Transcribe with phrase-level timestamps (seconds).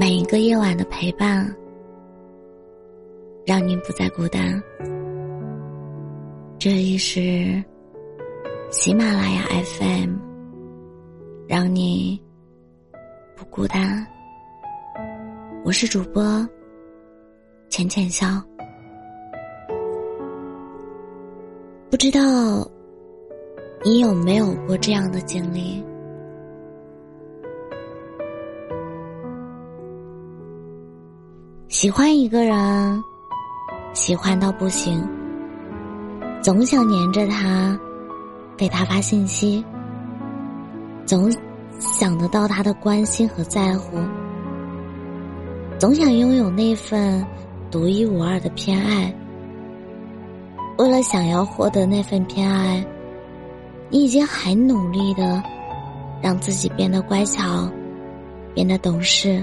[0.00, 1.54] 每一个夜晚的陪伴，
[3.44, 4.58] 让您不再孤单。
[6.58, 7.62] 这里是
[8.70, 9.42] 喜马拉雅
[9.76, 10.14] FM，
[11.46, 12.18] 让你
[13.36, 14.06] 不孤单。
[15.66, 16.48] 我是主播
[17.68, 18.42] 浅浅笑，
[21.90, 22.66] 不知道
[23.84, 25.84] 你有没有过这样的经历？
[31.80, 33.02] 喜欢一个人，
[33.94, 35.02] 喜欢到不行，
[36.42, 37.74] 总想黏着他，
[38.54, 39.64] 给他发信息，
[41.06, 41.32] 总
[41.78, 43.96] 想得到他的关心和在乎，
[45.78, 47.26] 总想拥有那份
[47.70, 49.10] 独一无二的偏爱。
[50.76, 52.84] 为了想要获得那份偏爱，
[53.88, 55.42] 你已经很努力的
[56.20, 57.66] 让自己变得乖巧，
[58.54, 59.42] 变得懂事。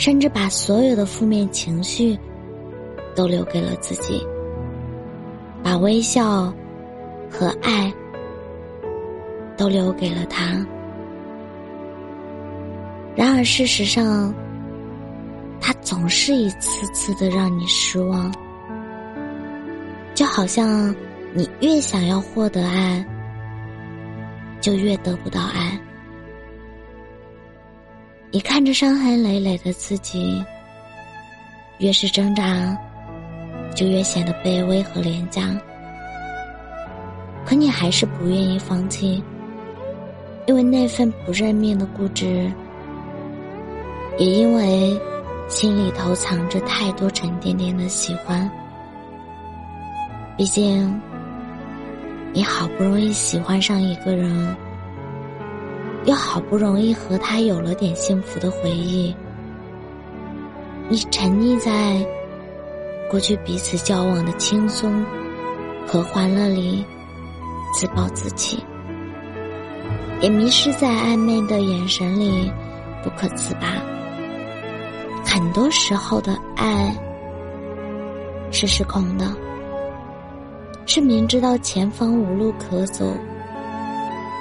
[0.00, 2.18] 甚至把所有的负面情绪
[3.14, 4.26] 都留给了自己，
[5.62, 6.50] 把微笑
[7.30, 7.92] 和爱
[9.58, 10.66] 都留给了他。
[13.14, 14.34] 然而，事实上，
[15.60, 18.32] 他总是一次次的让你失望，
[20.14, 20.94] 就好像
[21.34, 23.04] 你越想要获得爱，
[24.62, 25.78] 就越得不到爱。
[28.32, 30.40] 你看着伤痕累累的自己，
[31.78, 32.78] 越是挣扎，
[33.74, 35.50] 就越显得卑微和廉价。
[37.44, 39.20] 可你还是不愿意放弃，
[40.46, 42.48] 因为那份不认命的固执，
[44.16, 44.96] 也因为
[45.48, 48.48] 心里头藏着太多沉甸甸的喜欢。
[50.36, 51.00] 毕竟，
[52.32, 54.56] 你好不容易喜欢上一个人。
[56.06, 59.14] 又好不容易和他有了点幸福的回忆，
[60.88, 62.04] 你沉溺在
[63.10, 65.04] 过去彼此交往的轻松
[65.86, 66.84] 和欢乐里，
[67.74, 68.64] 自暴自弃，
[70.20, 72.50] 也迷失在暧昧的眼神里
[73.04, 73.68] 不可自拔。
[75.24, 76.96] 很多时候的爱
[78.50, 79.26] 是失控的，
[80.86, 83.14] 是明知道前方无路可走，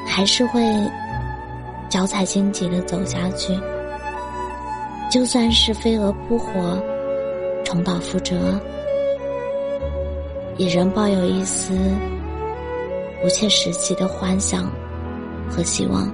[0.08, 0.62] 还是会。
[1.90, 3.52] 脚踩荆棘的走下去，
[5.10, 6.80] 就算是飞蛾扑火，
[7.66, 8.36] 重蹈覆辙，
[10.58, 11.74] 也仍抱有一丝
[13.24, 14.72] 不切实际的幻想
[15.50, 16.08] 和希望。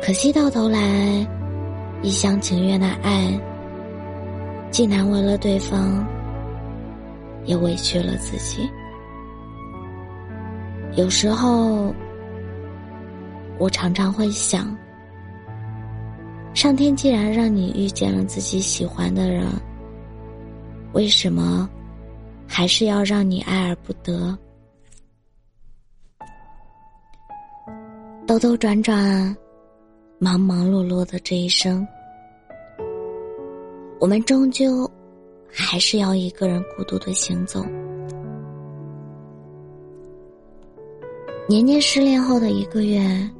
[0.00, 1.26] 可惜到头来，
[2.02, 3.36] 一厢情愿的爱，
[4.70, 6.06] 既难为了对方，
[7.46, 8.70] 也委屈了自己。
[10.94, 11.92] 有时候。
[13.58, 14.76] 我常常会想，
[16.54, 19.46] 上天既然让你遇见了自己喜欢的人，
[20.92, 21.68] 为什么
[22.46, 24.36] 还是要让你爱而不得？
[28.26, 29.36] 兜兜转转，
[30.18, 31.86] 忙忙碌碌的这一生，
[34.00, 34.90] 我们终究
[35.48, 37.64] 还是要一个人孤独的行走。
[41.46, 43.30] 年年失恋后的一个月。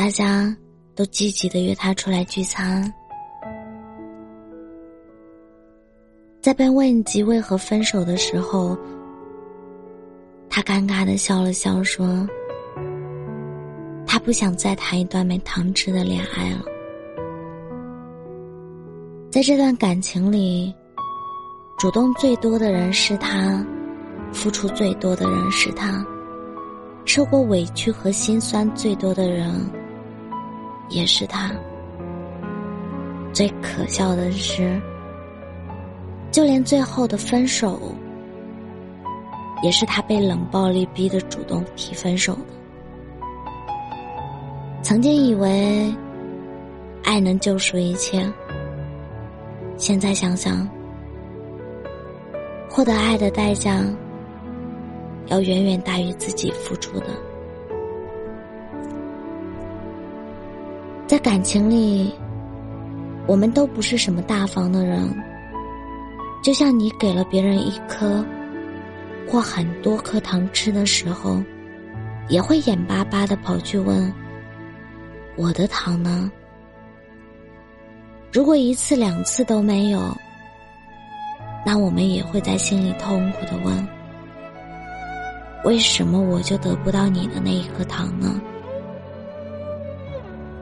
[0.00, 0.56] 大家
[0.94, 2.94] 都积极的约他出来聚餐，
[6.40, 8.78] 在被问及为何分手的时候，
[10.48, 12.24] 他尴尬的笑了笑，说
[14.06, 16.62] ：“他不想再谈一段没糖吃的恋爱了。
[19.32, 20.72] 在这段感情里，
[21.76, 23.66] 主动最多的人是他，
[24.32, 26.06] 付出最多的人是他。”
[27.04, 29.50] 受过委屈和心酸最多的人，
[30.88, 31.50] 也是他。
[33.32, 34.80] 最可笑的是，
[36.30, 37.80] 就连最后的分手，
[39.62, 42.40] 也是他被冷暴力逼的主动提分手的。
[44.82, 45.94] 曾经以为
[47.04, 48.26] 爱能救赎一切，
[49.76, 50.68] 现在想想，
[52.70, 53.84] 获得爱的代价。
[55.26, 57.08] 要远远大于自己付出的，
[61.08, 62.12] 在感情里，
[63.26, 65.08] 我们都不是什么大方的人。
[66.42, 68.22] 就像你给了别人一颗
[69.26, 71.42] 或很多颗糖吃的时候，
[72.28, 74.12] 也会眼巴巴的跑去问
[75.34, 76.30] ：“我的糖呢？”
[78.30, 80.14] 如果一次两次都没有，
[81.64, 83.88] 那我们也会在心里痛苦的问。
[85.64, 88.38] 为什么我就得不到你的那一颗糖呢？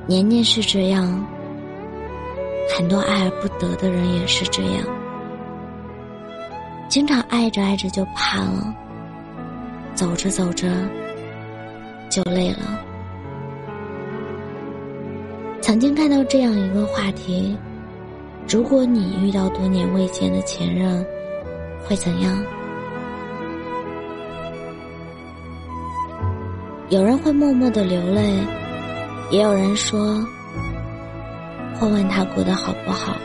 [0.09, 1.27] 年年是这样，
[2.77, 4.85] 很多爱而不得的人也是这样，
[6.89, 8.73] 经常爱着爱着就怕了，
[9.95, 10.69] 走着走着
[12.09, 12.81] 就累了。
[15.61, 17.59] 曾经看到这样一个话题：
[18.49, 21.05] 如果你遇到多年未见的前任，
[21.85, 22.41] 会怎样？
[26.91, 28.39] 有人会默默的流泪，
[29.31, 30.25] 也有人说
[31.75, 33.17] 会问他过得好不好。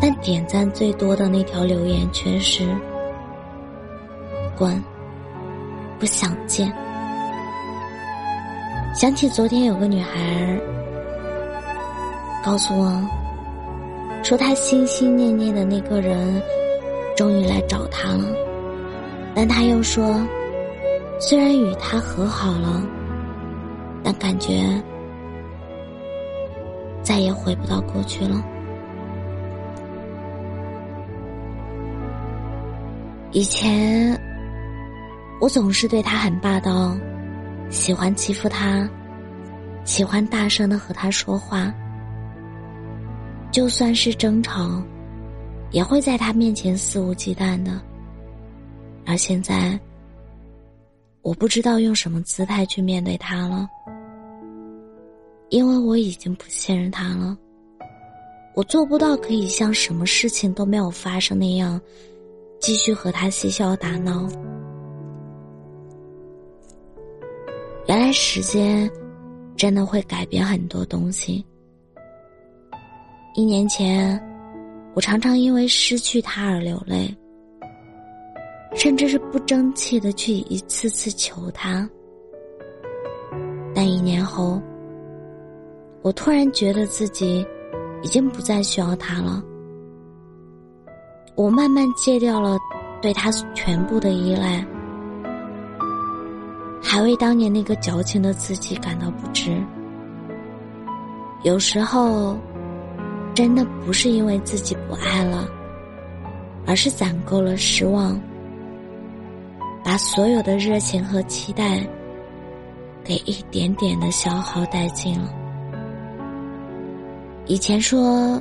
[0.00, 2.66] 但点赞最多的那条留言却是
[4.56, 4.82] “滚，
[5.98, 6.72] 不想见”。
[8.94, 10.58] 想起昨天有个女孩
[12.44, 13.00] 告诉我，
[14.22, 16.42] 说她心心念念的那个人
[17.16, 18.24] 终于来找她了，
[19.34, 20.20] 但她又说。
[21.22, 22.82] 虽然与他和好了，
[24.02, 24.82] 但感觉
[27.02, 28.42] 再也回不到过去了。
[33.32, 34.20] 以前
[35.40, 36.96] 我总是对他很霸道，
[37.68, 38.88] 喜欢欺负他，
[39.84, 41.72] 喜欢大声的和他说话，
[43.50, 44.82] 就算是争吵，
[45.70, 47.80] 也会在他面前肆无忌惮的。
[49.06, 49.78] 而现在。
[51.22, 53.68] 我不知道用什么姿态去面对他了，
[55.50, 57.36] 因为我已经不信任他了。
[58.54, 61.80] 我做不到可以像什么事情都没有发生那样，
[62.58, 64.28] 继续和他嬉笑打闹。
[67.86, 68.90] 原来时间
[69.56, 71.44] 真的会改变很多东西。
[73.34, 74.20] 一年前，
[74.94, 77.14] 我常常因为失去他而流泪。
[78.74, 81.88] 甚至是不争气的去一次次求他，
[83.74, 84.60] 但一年后，
[86.02, 87.46] 我突然觉得自己
[88.02, 89.42] 已经不再需要他了。
[91.34, 92.56] 我慢慢戒掉了
[93.02, 94.64] 对他全部的依赖，
[96.82, 99.62] 还为当年那个矫情的自己感到不值。
[101.42, 102.36] 有时候，
[103.34, 105.48] 真的不是因为自己不爱了，
[106.66, 108.20] 而是攒够了失望。
[109.82, 111.80] 把所有的热情和期待，
[113.02, 115.32] 给一点点的消耗殆尽了。
[117.46, 118.40] 以前说，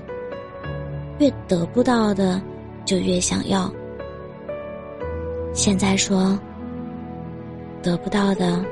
[1.17, 2.41] 越得不到的
[2.85, 3.71] 就越想要，
[5.53, 6.37] 现在说，
[7.81, 8.63] 得不到的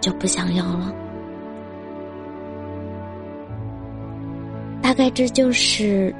[0.00, 0.94] 就不想要了。
[4.80, 6.14] 大概这就是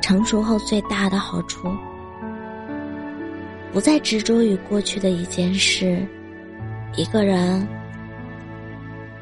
[0.00, 1.68] 成熟后最大的好处。
[3.72, 6.04] 不再执着于过去的一件事、
[6.96, 7.66] 一个人，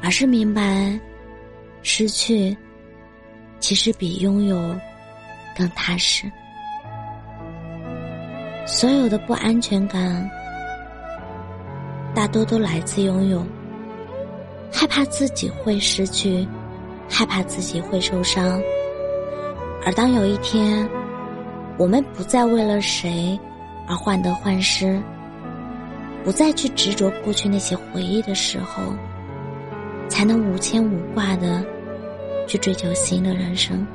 [0.01, 0.99] 而是明白，
[1.83, 2.57] 失去
[3.59, 4.57] 其实比拥有
[5.55, 6.29] 更踏实。
[8.65, 10.27] 所有的不安全感，
[12.15, 13.45] 大多都来自拥有，
[14.71, 16.47] 害怕自己会失去，
[17.07, 18.59] 害怕自己会受伤。
[19.85, 20.89] 而当有一天，
[21.77, 23.39] 我们不再为了谁。
[23.89, 25.01] 而患得患失，
[26.23, 28.83] 不再去执着过去那些回忆的时候，
[30.07, 31.65] 才能无牵无挂的
[32.47, 33.85] 去追求新的人生。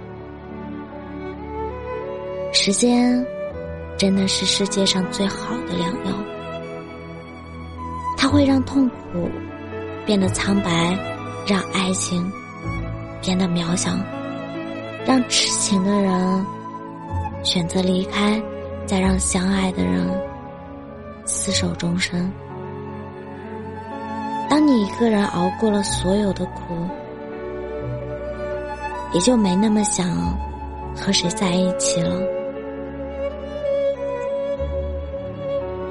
[2.53, 3.25] 时间
[3.97, 6.13] 真的是世界上最好的良药，
[8.17, 9.31] 它会让痛苦
[10.05, 10.99] 变得苍白，
[11.47, 12.29] 让爱情
[13.23, 13.93] 变得渺小，
[15.07, 16.47] 让痴情的人
[17.45, 18.43] 选择离开。
[18.87, 20.07] 再让相爱的人
[21.25, 22.31] 厮守终生。
[24.49, 26.75] 当你一个人熬过了所有的苦，
[29.13, 30.07] 也就没那么想
[30.95, 32.21] 和谁在一起了。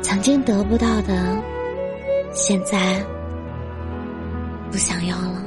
[0.01, 1.37] 曾经得不到的，
[2.31, 3.03] 现在
[4.71, 5.43] 不想要了。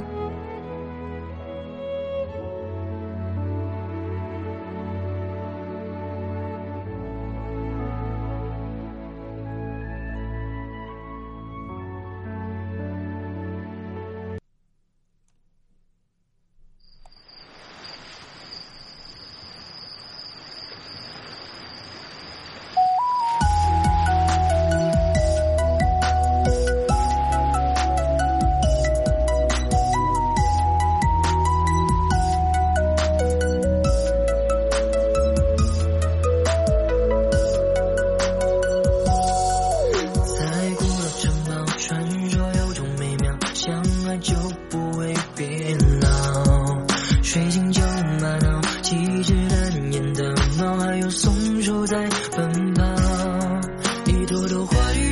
[54.27, 55.06] 朵朵花语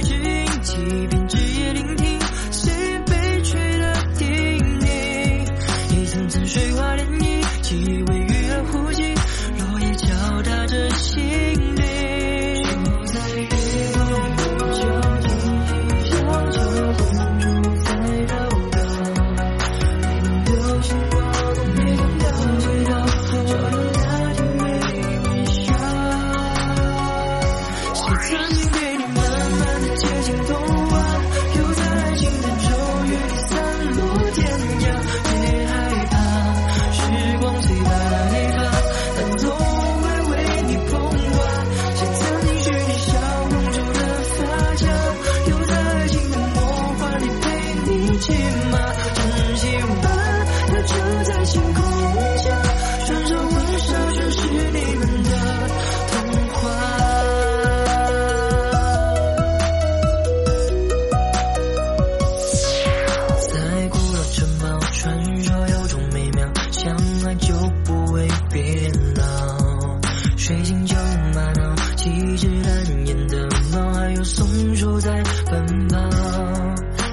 [75.05, 75.99] 在奔跑。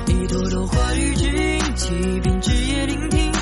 [0.07, 3.42] 一朵朵花语，只因起笔，枝叶聆听。